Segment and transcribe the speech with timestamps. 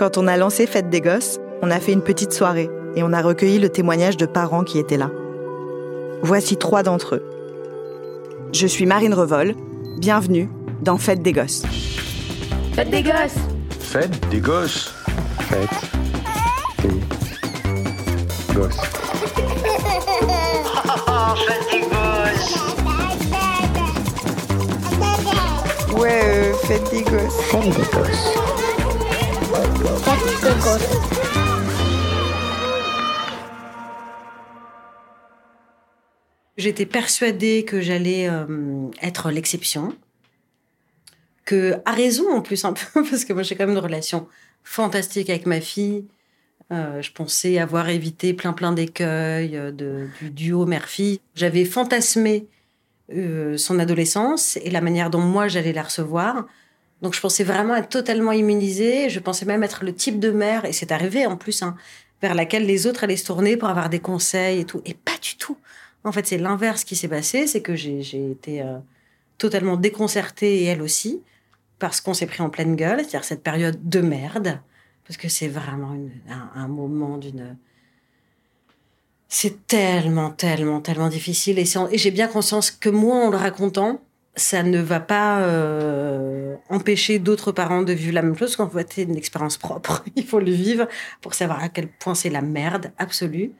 [0.00, 3.12] Quand on a lancé Fête des Gosses, on a fait une petite soirée et on
[3.12, 5.10] a recueilli le témoignage de parents qui étaient là.
[6.22, 7.22] Voici trois d'entre eux.
[8.54, 9.54] Je suis Marine Revol.
[9.98, 10.48] Bienvenue
[10.80, 11.64] dans Fête des Gosses.
[12.72, 13.36] Fête des Gosses
[13.78, 14.94] Fête des Gosses
[15.40, 15.68] Fête
[18.48, 18.80] des Gosses.
[21.46, 22.56] Fête des Gosses
[25.92, 27.36] Ouais, euh, Fête des Gosses.
[27.50, 28.49] Fête des gosses.
[36.60, 39.96] J'étais persuadée que j'allais euh, être l'exception.
[41.46, 44.28] Que, à raison en plus un peu, parce que moi j'ai quand même une relation
[44.62, 46.04] fantastique avec ma fille.
[46.70, 49.70] Euh, je pensais avoir évité plein plein d'écueils euh,
[50.20, 51.20] du duo mère-fille.
[51.34, 52.46] J'avais fantasmé
[53.56, 56.46] son adolescence et la manière dont moi j'allais la recevoir.
[57.02, 59.08] Donc je pensais vraiment être totalement immunisée.
[59.08, 61.74] Je pensais même être le type de mère, et c'est arrivé en plus, hein,
[62.22, 64.82] vers laquelle les autres allaient se tourner pour avoir des conseils et tout.
[64.84, 65.56] Et pas du tout.
[66.04, 68.78] En fait, c'est l'inverse qui s'est passé, c'est que j'ai été euh,
[69.38, 71.22] totalement déconcertée, et elle aussi,
[71.78, 74.60] parce qu'on s'est pris en pleine gueule, c'est-à-dire cette période de merde,
[75.06, 76.10] parce que c'est vraiment une-
[76.54, 77.56] un, moment d'une...
[79.28, 84.00] C'est tellement, tellement, tellement difficile, et, et j'ai bien conscience que moi, en le racontant,
[84.36, 88.92] ça ne va pas euh, empêcher d'autres parents de vivre la même chose, qu'en fait,
[88.92, 90.04] c'est une expérience propre.
[90.16, 90.88] Il faut le vivre
[91.20, 93.52] pour savoir à quel point c'est la merde absolue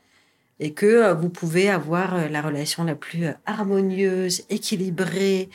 [0.60, 5.48] et que euh, vous pouvez avoir euh, la relation la plus harmonieuse, équilibrée,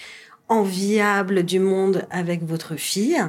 [0.50, 3.24] enviable du monde avec votre fille,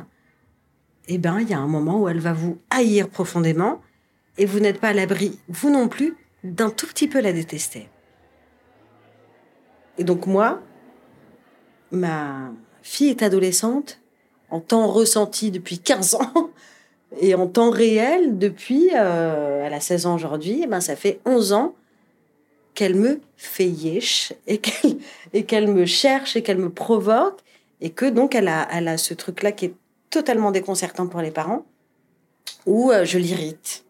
[1.09, 3.81] eh ben, il y a un moment où elle va vous haïr profondément
[4.39, 6.15] et vous n'êtes pas à l'abri, vous non plus,
[6.45, 7.89] d'un tout petit peu la détester.
[9.99, 10.63] Et donc moi,
[11.93, 12.51] ma
[12.83, 14.01] fille est adolescente
[14.51, 16.51] en temps ressenti depuis 15 ans
[17.21, 21.21] et en temps réel depuis, euh, elle a 16 ans aujourd'hui, eh ben ça fait
[21.25, 21.75] 11 ans
[22.75, 27.41] qu'elle me fait yesh et qu'elle et me cherche et qu'elle me provoque
[27.81, 29.75] et que donc elle a, elle a ce truc-là qui est
[30.11, 31.65] totalement déconcertant pour les parents
[32.67, 33.85] où euh, je l'irrite.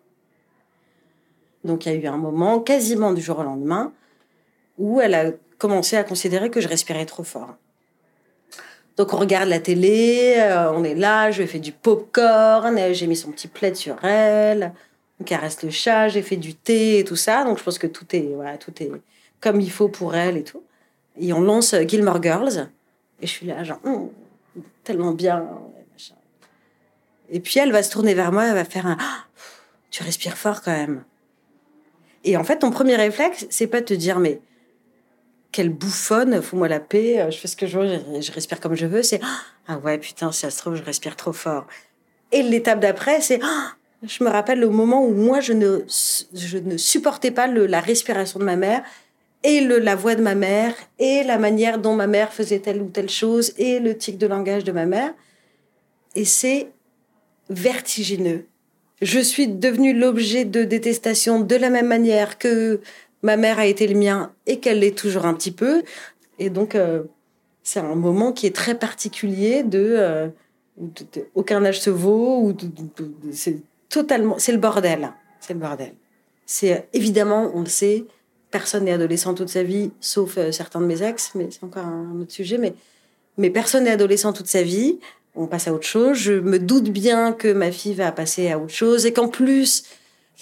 [1.65, 3.93] Donc il y a eu un moment, quasiment du jour au lendemain,
[4.78, 7.57] où elle a commencé à considérer que je respirais trop fort.
[8.97, 12.79] Donc on regarde la télé, euh, on est là, je lui ai fait du popcorn,
[12.93, 14.73] j'ai mis son petit plaid sur elle,
[15.21, 17.45] on caresse le chat, j'ai fait du thé et tout ça.
[17.45, 18.91] Donc je pense que tout est, voilà, tout est
[19.41, 20.62] comme il faut pour elle et tout.
[21.21, 22.69] Et on lance Gilmore Girls,
[23.21, 24.11] et je suis là genre Hum,
[24.83, 25.47] tellement bien.
[27.28, 29.25] Et puis elle va se tourner vers moi, elle va faire un Ah,
[29.91, 31.05] tu respires fort quand même.
[32.25, 34.41] Et en fait, ton premier réflexe, c'est pas de te dire mais
[35.53, 38.75] quelle bouffonne, fous-moi la paix, euh, je fais ce que je veux, je, respire comme
[38.75, 39.03] je veux.
[39.03, 39.21] C'est
[39.69, 41.67] ah ouais, putain, si ça se trouve, je respire trop fort.
[42.33, 45.84] Et l'étape d'après, c'est ah, je me rappelle le moment où moi, je ne,
[46.34, 48.83] je ne supportais pas la respiration de ma mère
[49.43, 52.89] et la voix de ma mère et la manière dont ma mère faisait telle ou
[52.89, 55.15] telle chose et le tic de langage de ma mère.
[56.15, 56.69] Et c'est
[57.49, 58.47] vertigineux.
[59.03, 62.81] Je suis devenue l'objet de détestation de la même manière que
[63.27, 65.83] ma mère a été le mien et qu'elle l'est toujours un petit peu.
[66.39, 67.03] Et donc, euh,
[67.65, 70.28] c'est un moment qui est très particulier de, euh,
[71.34, 72.57] aucun âge se vaut, ou
[73.33, 73.59] c'est
[73.89, 75.13] totalement, c'est le bordel.
[75.41, 75.93] C'est le bordel.
[76.47, 78.05] C'est euh, évidemment, on le sait,
[78.53, 82.21] personne n'est adolescent toute sa vie, sauf certains de mes ex, mais c'est encore un
[82.21, 82.59] autre sujet.
[82.59, 82.75] Mais,
[83.39, 85.01] mais personne n'est adolescent toute sa vie.
[85.34, 86.17] On passe à autre chose.
[86.17, 89.83] Je me doute bien que ma fille va passer à autre chose et qu'en plus,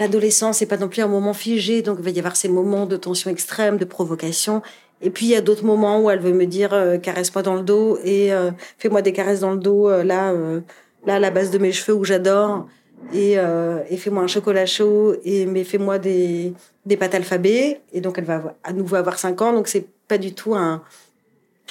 [0.00, 1.82] l'adolescence n'est pas non plus un moment figé.
[1.82, 4.62] Donc, il va y avoir ces moments de tension extrême, de provocation.
[5.02, 7.54] Et puis, il y a d'autres moments où elle veut me dire euh, caresse-moi dans
[7.54, 10.60] le dos et euh, fais-moi des caresses dans le dos, euh, là, euh,
[11.06, 12.66] là, à la base de mes cheveux où j'adore.
[13.12, 16.54] et, euh, et fais-moi un chocolat chaud et mais fais-moi des,
[16.86, 17.80] des pâtes alphabet.
[17.92, 20.82] Et donc elle va à nouveau avoir 5 ans, donc c'est pas du tout un.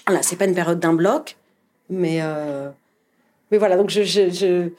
[0.05, 1.37] Voilà, c'est pas une période d'un bloc,
[1.89, 2.69] mais euh,
[3.51, 3.77] mais voilà.
[3.77, 4.69] Donc je, je, je-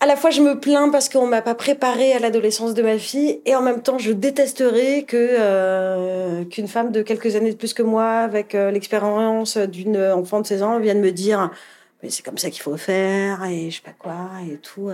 [0.00, 2.98] à la fois je me plains parce qu'on m'a pas préparé à l'adolescence de ma
[2.98, 7.56] fille, et en même temps je détesterais que euh, qu'une femme de quelques années de
[7.56, 11.50] plus que moi, avec euh, l'expérience d'une enfant de 16 ans, vienne me dire
[12.02, 14.90] mais c'est comme ça qu'il faut faire et je sais pas quoi et tout.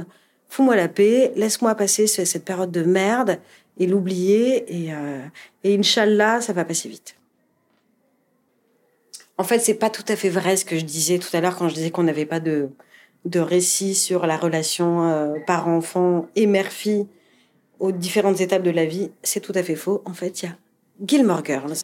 [0.49, 3.39] Fous-moi la paix, laisse-moi passer ce- cette période de merde
[3.79, 5.19] et l'oublier et, euh,
[5.65, 7.17] et Inch'Allah, ça va passer vite.
[9.39, 11.57] En fait, c'est pas tout à fait vrai ce que je disais tout à l'heure
[11.57, 12.69] quand je disais qu'on n'avait pas de,
[13.25, 17.07] de récit sur la relation euh, parent-enfant et mère-fille
[17.79, 19.11] aux différentes étapes de la vie.
[19.23, 20.03] C'est tout à fait faux.
[20.05, 20.57] En fait, il y a
[21.07, 21.75] Gilmore Girls.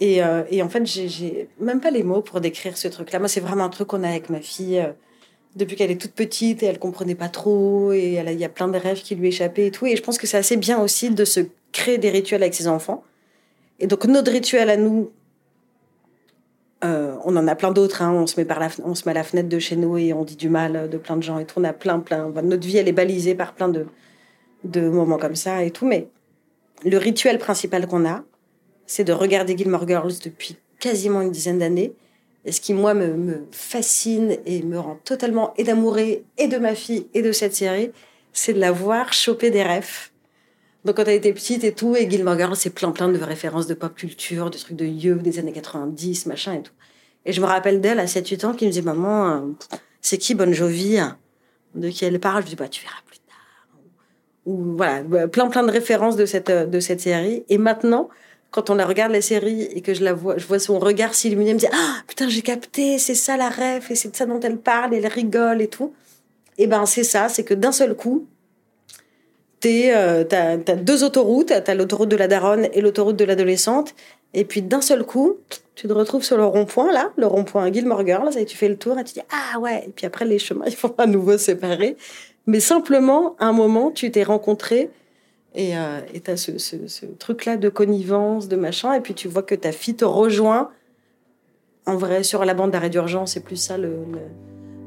[0.00, 3.18] Et, euh, et en fait, j'ai- même pas les mots pour décrire ce truc-là.
[3.18, 4.92] Moi, c'est vraiment un truc qu'on a avec ma fille euh,
[5.56, 8.68] depuis qu'elle est toute petite et elle comprenait pas trop et il y a plein
[8.68, 9.86] de rêves qui lui échappaient et tout.
[9.86, 11.40] Et je pense que c'est assez bien aussi de se
[11.72, 13.02] créer des rituels avec ses enfants.
[13.80, 15.10] Et donc, notre rituel à nous,
[16.84, 18.02] euh, on en a plein d'autres.
[18.02, 18.12] Hein.
[18.12, 20.12] On, se met par la, on se met à la fenêtre de chez nous et
[20.12, 21.60] on dit du mal de plein de gens et tout.
[21.60, 22.30] On a plein, plein.
[22.42, 23.86] Notre vie, elle est balisée par plein de,
[24.64, 25.86] de moments comme ça et tout.
[25.86, 26.08] Mais
[26.84, 28.22] le rituel principal qu'on a,
[28.86, 31.92] c'est de regarder Gilmore Girls depuis quasiment une dizaine d'années.
[32.44, 36.58] Et ce qui, moi, me, me fascine et me rend totalement et d'amoureux et de
[36.58, 37.90] ma fille et de cette série,
[38.32, 40.10] c'est de la voir choper des rêves.
[40.88, 43.66] Donc, quand elle était petite et tout, et Gilmore Girls, c'est plein, plein de références
[43.66, 46.72] de pop culture, de trucs de yeux des années 90, machin et tout.
[47.26, 49.40] Et je me rappelle d'elle à 7-8 ans qui me disait Maman, euh,
[50.00, 51.18] c'est qui Bon Jovi hein?
[51.74, 52.42] De qui elle parle?
[52.44, 53.36] Je dis Bah, tu verras plus tard.
[54.46, 57.44] Ou voilà, bah, plein, plein de références de cette, euh, de cette série.
[57.50, 58.08] Et maintenant,
[58.50, 61.14] quand on la regarde la série et que je la vois, je vois son regard
[61.14, 64.24] s'illuminer, me dit ah putain j'ai capté, c'est ça la rêve et c'est de ça
[64.24, 65.92] dont elle parle, et elle rigole et tout.
[66.56, 68.26] Et ben c'est ça, c'est que d'un seul coup,
[69.66, 73.94] euh, t'as, deux autoroutes, t'as l'autoroute de la daronne et l'autoroute de l'adolescente,
[74.34, 75.38] et puis d'un seul coup,
[75.74, 78.76] tu te retrouves sur le rond-point là, le rond-point Gilmore Girls, et tu fais le
[78.76, 81.32] tour et tu dis ah ouais, et puis après les chemins ils vont à nouveau
[81.32, 81.96] se séparer,
[82.46, 84.90] mais simplement à un moment tu t'es rencontré
[85.54, 89.42] et euh, et t'as ce, ce, truc-là de connivence, de machin, et puis tu vois
[89.42, 90.70] que ta fille te rejoint.
[91.86, 94.04] En vrai, sur la bande d'arrêt d'urgence, c'est plus ça le-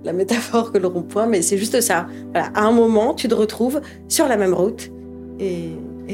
[0.04, 2.08] la métaphore que le rond-point, mais c'est juste ça.
[2.32, 4.92] Voilà, à un moment, tu te retrouves sur la même route,
[5.40, 5.70] et,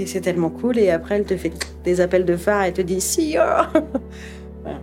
[0.06, 0.78] c'est tellement cool.
[0.78, 1.52] Et après, elle te fait
[1.84, 3.42] des appels de phare, et te dit see you.
[4.64, 4.80] Voilà.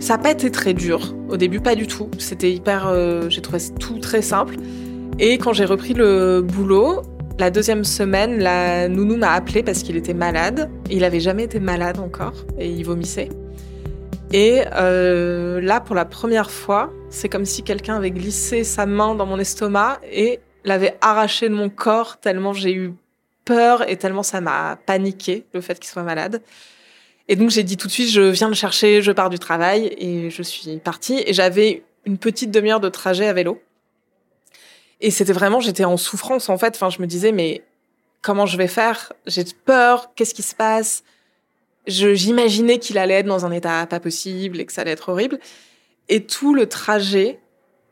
[0.00, 1.14] Ça n'a pas été très dur.
[1.28, 2.08] Au début, pas du tout.
[2.18, 2.86] C'était hyper.
[2.86, 4.56] euh, j'ai trouvé tout très simple.
[5.18, 7.02] Et quand j'ai repris le boulot,
[7.38, 10.68] la deuxième semaine, la nounou m'a appelé parce qu'il était malade.
[10.90, 13.28] Il avait jamais été malade encore et il vomissait.
[14.32, 19.14] Et euh, là, pour la première fois, c'est comme si quelqu'un avait glissé sa main
[19.14, 22.92] dans mon estomac et l'avait arraché de mon corps tellement j'ai eu
[23.44, 26.42] peur et tellement ça m'a paniqué le fait qu'il soit malade.
[27.28, 29.94] Et donc j'ai dit tout de suite, je viens le chercher, je pars du travail
[29.96, 31.22] et je suis partie.
[31.24, 33.62] Et j'avais une petite demi-heure de trajet à vélo.
[35.00, 36.74] Et c'était vraiment, j'étais en souffrance en fait.
[36.74, 37.62] Enfin, je me disais, mais
[38.22, 39.12] comment je vais faire?
[39.26, 41.04] J'ai peur, qu'est-ce qui se passe?
[41.86, 45.38] J'imaginais qu'il allait être dans un état pas possible et que ça allait être horrible.
[46.08, 47.38] Et tout le trajet,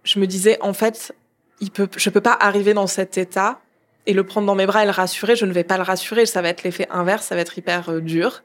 [0.04, 1.14] je me disais, en fait,
[1.60, 3.60] il peut, je peux pas arriver dans cet état
[4.06, 5.36] et le prendre dans mes bras et le rassurer.
[5.36, 6.26] Je ne vais pas le rassurer.
[6.26, 8.42] Ça va être l'effet inverse, ça va être hyper euh, dur.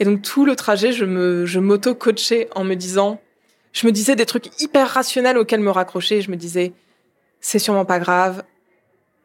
[0.00, 3.20] Et donc tout le trajet, je me, je m'auto-coachais en me disant,
[3.72, 6.20] je me disais des trucs hyper rationnels auxquels me raccrocher.
[6.20, 6.72] Je me disais,
[7.44, 8.42] c'est sûrement pas grave.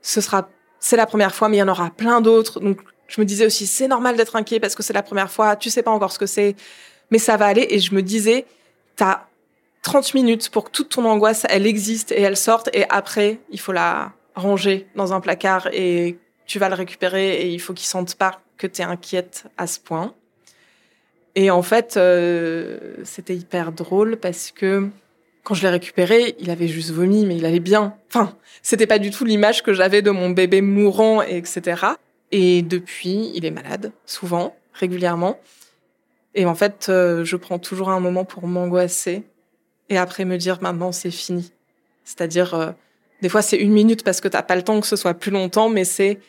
[0.02, 2.60] Ce sera, c'est la première fois, mais il y en aura plein d'autres.
[2.60, 5.56] Donc je me disais aussi, c'est normal d'être inquiet parce que c'est la première fois.
[5.56, 6.58] Tu sais pas encore ce que c'est,
[7.12, 7.66] mais ça va aller.
[7.70, 8.46] Et je me disais,
[8.98, 9.22] t'as
[9.84, 12.70] 30 minutes pour que toute ton angoisse, elle existe et elle sorte.
[12.74, 17.48] Et après, il faut la ranger dans un placard et tu vas le récupérer et
[17.48, 20.14] il faut qu'il sente pas que t'es inquiète à ce point.
[21.36, 24.90] Et en fait, euh, c'était hyper drôle parce que
[25.44, 27.96] quand je l'ai récupéré, il avait juste vomi, mais il allait bien.
[28.10, 31.86] Enfin, c'était pas du tout l'image que j'avais de mon bébé mourant, et etc.
[32.32, 35.40] Et depuis, il est malade, souvent, régulièrement.
[36.36, 39.24] Et en fait, euh, je prends toujours un moment pour m'angoisser
[39.90, 41.52] et après me dire maintenant c'est fini.
[42.04, 42.72] C'est-à-dire, euh,
[43.22, 45.32] des fois c'est une minute parce que t'as pas le temps que ce soit plus
[45.32, 46.20] longtemps, mais c'est,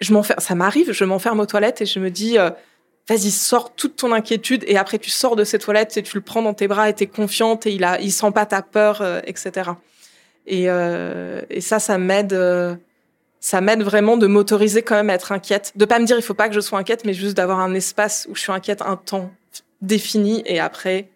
[0.00, 2.50] je m'enferme, ça m'arrive, je m'enferme aux toilettes et je me dis, euh,
[3.10, 6.22] vas-y, sors toute ton inquiétude et après tu sors de ces toilettes et tu le
[6.22, 9.02] prends dans tes bras et t'es confiante et il a, il sent pas ta peur,
[9.02, 9.72] euh, etc.
[10.46, 12.76] Et, euh, et ça, ça m'aide, euh,
[13.40, 16.22] ça m'aide vraiment de m'autoriser quand même à être inquiète, de pas me dire il
[16.22, 18.80] faut pas que je sois inquiète, mais juste d'avoir un espace où je suis inquiète
[18.80, 19.32] un temps
[19.82, 21.08] défini et après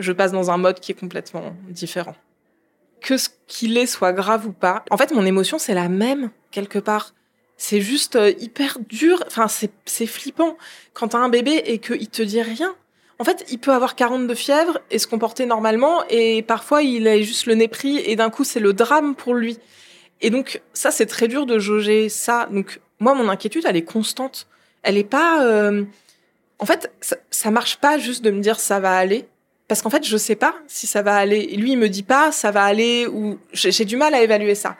[0.00, 2.16] je passe dans un mode qui est complètement différent.
[3.00, 6.30] Que ce qu'il est soit grave ou pas, en fait, mon émotion, c'est la même,
[6.50, 7.14] quelque part.
[7.62, 10.56] C'est juste euh, hyper dur, enfin, c'est flippant.
[10.94, 12.74] Quand t'as un bébé et qu'il te dit rien,
[13.18, 17.06] en fait, il peut avoir 40 de fièvre et se comporter normalement, et parfois, il
[17.06, 19.58] a juste le nez pris, et d'un coup, c'est le drame pour lui.
[20.22, 22.48] Et donc, ça, c'est très dur de jauger ça.
[22.50, 24.46] Donc, moi, mon inquiétude, elle est constante.
[24.82, 25.44] Elle est pas...
[25.44, 25.84] Euh,
[26.60, 29.28] en fait, ça, ça marche pas juste de me dire ça va aller.
[29.68, 31.40] Parce qu'en fait, je sais pas si ça va aller.
[31.50, 34.54] Et lui, il me dit pas ça va aller ou j'ai du mal à évaluer
[34.54, 34.78] ça.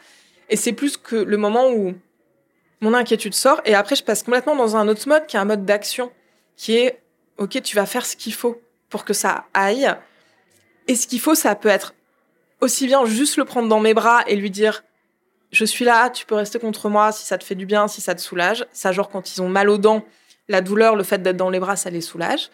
[0.49, 1.95] Et c'est plus que le moment où
[2.81, 5.45] mon inquiétude sort et après, je passe complètement dans un autre mode qui est un
[5.45, 6.11] mode d'action
[6.57, 7.01] qui est
[7.39, 9.95] OK, tu vas faire ce qu'il faut pour que ça aille.
[10.89, 11.95] Et ce qu'il faut, ça peut être
[12.61, 14.85] aussi bien juste le prendre dans mes bras et lui dire
[15.53, 18.01] je suis là, tu peux rester contre moi si ça te fait du bien, si
[18.01, 18.67] ça te soulage.
[18.73, 20.05] Ça, genre quand ils ont mal aux dents,
[20.49, 22.51] la douleur, le fait d'être dans les bras, ça les soulage.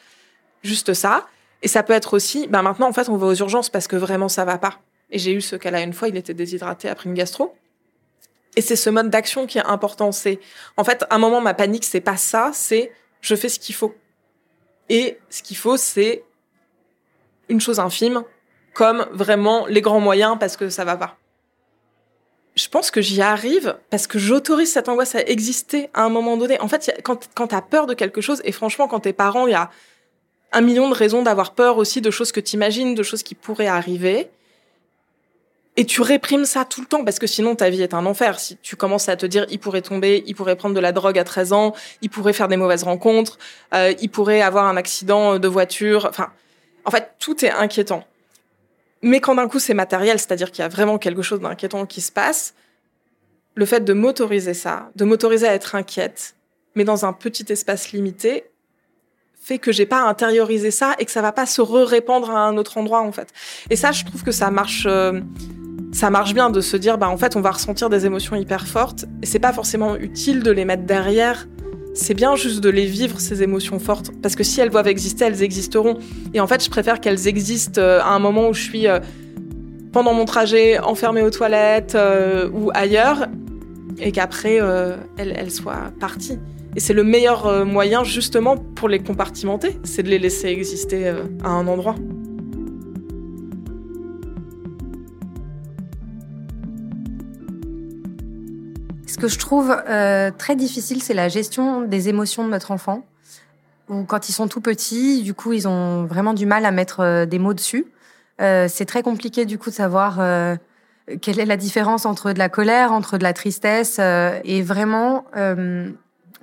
[0.62, 1.26] Juste ça.
[1.62, 3.96] Et ça peut être aussi, ben maintenant, en fait, on va aux urgences parce que
[3.96, 4.78] vraiment, ça va pas.
[5.10, 7.54] Et j'ai eu ce cas-là une fois, il était déshydraté après une gastro.
[8.56, 10.12] Et c'est ce mode d'action qui est important.
[10.12, 10.40] C'est,
[10.76, 13.94] en fait, un moment, ma panique, c'est pas ça, c'est je fais ce qu'il faut.
[14.88, 16.24] Et ce qu'il faut, c'est
[17.48, 18.22] une chose infime,
[18.72, 21.18] comme vraiment les grands moyens parce que ça va pas
[22.56, 26.38] je pense que j'y arrive parce que j'autorise cette angoisse à exister à un moment
[26.38, 26.58] donné.
[26.60, 29.46] En fait, quand, quand tu as peur de quelque chose, et franchement, quand t'es parent,
[29.46, 29.70] il y a
[30.52, 33.34] un million de raisons d'avoir peur aussi de choses que tu imagines, de choses qui
[33.34, 34.30] pourraient arriver.
[35.78, 38.40] Et tu réprimes ça tout le temps parce que sinon ta vie est un enfer.
[38.40, 41.18] Si tu commences à te dire il pourrait tomber, il pourrait prendre de la drogue
[41.18, 43.38] à 13 ans, il pourrait faire des mauvaises rencontres,
[43.74, 46.06] euh, il pourrait avoir un accident de voiture.
[46.08, 46.32] Enfin,
[46.84, 48.04] en fait, tout est inquiétant.
[49.02, 52.00] Mais quand d'un coup c'est matériel, c'est-à-dire qu'il y a vraiment quelque chose d'inquiétant qui
[52.00, 52.54] se passe,
[53.54, 56.36] le fait de m'autoriser ça, de m'autoriser à être inquiète,
[56.74, 58.44] mais dans un petit espace limité,
[59.46, 62.56] fait que j'ai pas intériorisé ça et que ça va pas se re-répandre à un
[62.56, 63.28] autre endroit en fait.
[63.70, 65.20] Et ça, je trouve que ça marche, euh,
[65.96, 68.66] ça marche bien de se dire bah en fait on va ressentir des émotions hyper
[68.66, 71.46] fortes c'est pas forcément utile de les mettre derrière
[71.96, 74.10] c'est bien juste de les vivre, ces émotions fortes.
[74.22, 75.98] Parce que si elles doivent exister, elles existeront.
[76.34, 79.00] Et en fait, je préfère qu'elles existent euh, à un moment où je suis euh,
[79.92, 83.26] pendant mon trajet enfermée aux toilettes euh, ou ailleurs,
[83.98, 84.60] et qu'après,
[85.16, 86.38] elles, soient parties.
[86.76, 91.48] Et c'est le meilleur moyen justement pour les compartimenter, c'est de les laisser exister à
[91.48, 91.94] un endroit.
[99.06, 103.04] Ce que je trouve euh, très difficile, c'est la gestion des émotions de notre enfant.
[103.88, 107.00] Ou quand ils sont tout petits, du coup, ils ont vraiment du mal à mettre
[107.00, 107.86] euh, des mots dessus.
[108.40, 110.16] Euh, c'est très compliqué du coup de savoir
[111.22, 114.00] quelle est la différence entre de la colère, entre de la tristesse.
[114.00, 115.24] et vraiment,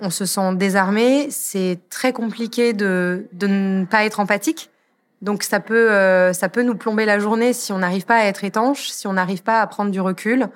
[0.00, 1.28] on se sent désarmé.
[1.30, 4.70] C'est très compliqué de, de ne pas être empathique.
[5.20, 8.42] Donc ça peut, ça peut nous plomber la journée si on n'arrive pas à être
[8.42, 10.48] étanche, si on n'arrive pas à prendre du recul.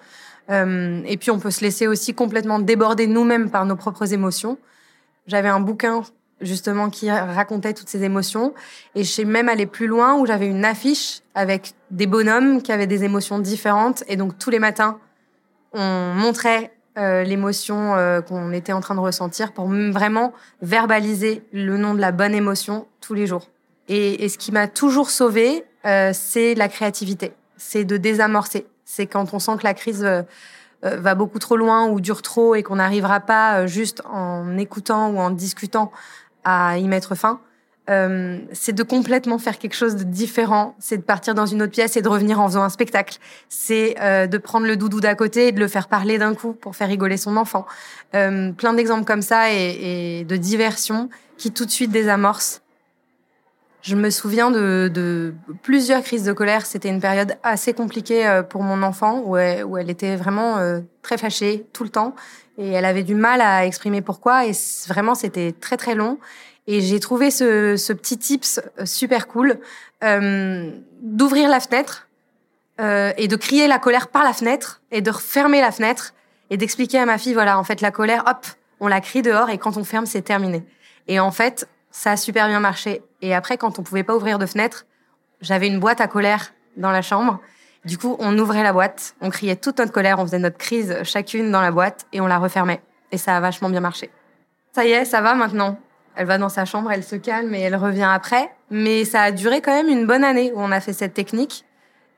[0.50, 4.58] Euh, et puis on peut se laisser aussi complètement déborder nous-mêmes par nos propres émotions.
[5.26, 6.02] J'avais un bouquin
[6.40, 8.54] justement qui racontait toutes ces émotions
[8.94, 12.86] et suis même allé plus loin où j'avais une affiche avec des bonhommes qui avaient
[12.86, 14.98] des émotions différentes et donc tous les matins
[15.72, 21.76] on montrait euh, l'émotion euh, qu'on était en train de ressentir pour vraiment verbaliser le
[21.76, 23.48] nom de la bonne émotion tous les jours.
[23.88, 25.64] Et, ce qui m'a toujours sauvée,
[26.12, 30.22] c'est la créativité, c'est de désamorcer, c'est quand on sent que la crise euh,
[30.84, 34.56] euh, va beaucoup trop loin ou dure trop et qu'on n'arrivera pas euh, juste en
[34.56, 35.92] écoutant ou en discutant
[36.42, 37.40] à y mettre fin.
[38.52, 41.96] c'est de complètement faire quelque chose de différent, c'est de partir dans une autre pièce
[41.96, 43.18] et de revenir en faisant un spectacle.
[43.48, 43.96] C'est
[44.28, 46.88] de prendre le doudou d'à côté et de le faire parler d'un coup pour faire
[46.88, 47.66] rigoler son enfant.
[48.12, 52.62] plein d'exemples comme ça et, et, de diversion qui tout de suite désamorcent
[53.82, 56.66] je me souviens de, plusieurs crises de colère.
[56.66, 61.18] C'était une période assez compliquée euh, pour mon enfant où elle, était vraiment euh, très
[61.18, 62.14] fâchée tout le temps
[62.58, 64.52] et elle avait du mal à exprimer pourquoi et
[64.88, 66.18] vraiment c'était très très long.
[66.66, 69.58] Et j'ai trouvé ce, petit tips euh, super cool
[71.02, 72.08] d'ouvrir la fenêtre
[72.80, 76.14] et de crier la colère par la fenêtre et de refermer la fenêtre
[76.50, 78.46] et d'expliquer à ma fille voilà en fait la colère hop
[78.78, 80.64] on la crie dehors et quand on ferme c'est terminé.
[81.08, 83.02] Et en fait ça a super bien marché.
[83.22, 84.86] Et après, quand on pouvait pas ouvrir de fenêtre,
[85.40, 87.40] j'avais une boîte à colère dans la chambre.
[87.84, 90.96] Du coup, on ouvrait la boîte, on criait toute notre colère, on faisait notre crise
[91.04, 92.80] chacune dans la boîte et on la refermait.
[93.12, 94.10] Et ça a vachement bien marché.
[94.72, 95.78] Ça y est, ça va maintenant.
[96.16, 98.50] Elle va dans sa chambre, elle se calme et elle revient après.
[98.70, 101.64] Mais ça a duré quand même une bonne année où on a fait cette technique.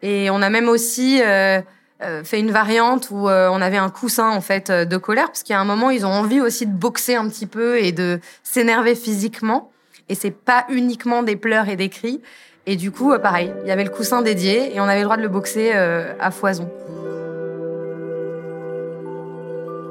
[0.02, 1.61] Et on a même aussi euh,
[2.02, 5.45] euh, fait une variante où euh, on avait un coussin en fait de colère parce
[5.50, 8.95] a un moment ils ont envie aussi de boxer un petit peu et de s'énerver
[8.95, 9.71] physiquement
[10.11, 12.21] et c'est pas uniquement des pleurs et des cris.
[12.67, 15.05] Et du coup, euh, pareil, il y avait le coussin dédié et on avait le
[15.05, 16.69] droit de le boxer euh, à foison.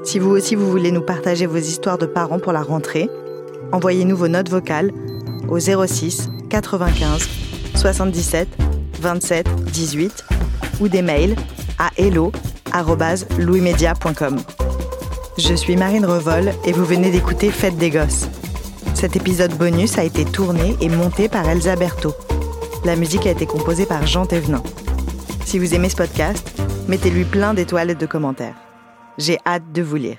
[0.04, 3.10] Si vous aussi vous voulez nous partager vos histoires de parents pour la rentrée,
[3.72, 4.92] envoyez-nous vos notes vocales
[5.48, 7.28] au 06 95
[7.76, 8.48] 77
[9.00, 10.26] 27 18
[10.82, 11.36] ou des mails
[11.78, 14.38] à hello@louismedia.com.
[15.38, 18.29] Je suis Marine Revol et vous venez d'écouter Fête des gosses.
[19.00, 22.14] Cet épisode bonus a été tourné et monté par Elsa Berthaud.
[22.84, 24.62] La musique a été composée par Jean Thévenin.
[25.46, 26.46] Si vous aimez ce podcast,
[26.90, 28.58] mettez-lui plein d'étoiles et de commentaires.
[29.18, 30.18] J'ai hâte de vous lire.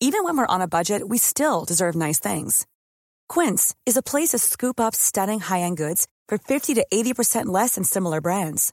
[0.00, 2.64] Even when we're on a budget, we still deserve nice things.
[3.28, 7.74] Quince is a place to scoop up stunning high-end goods for 50 to 80% less
[7.74, 8.72] than similar brands.